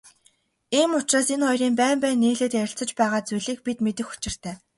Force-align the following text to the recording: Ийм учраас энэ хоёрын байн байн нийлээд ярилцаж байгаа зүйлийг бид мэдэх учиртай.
Ийм 0.79 0.91
учраас 0.97 1.27
энэ 1.35 1.45
хоёрын 1.47 1.73
байн 1.81 1.97
байн 2.03 2.17
нийлээд 2.23 2.57
ярилцаж 2.63 2.89
байгаа 2.99 3.21
зүйлийг 3.27 3.59
бид 3.65 3.77
мэдэх 3.85 4.07
учиртай. 4.15 4.55